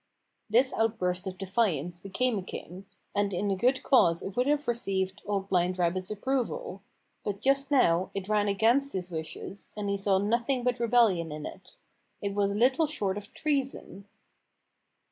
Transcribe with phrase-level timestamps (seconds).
[0.49, 4.67] This outburst of defiance became a king, and in a good cause it would have
[4.67, 6.81] received Old Blind Rabbit's approval;
[7.23, 11.45] but just now it ran against his wishes, and he saw nothing but rebellion in
[11.45, 11.75] it.
[12.19, 14.07] It was little short of treason.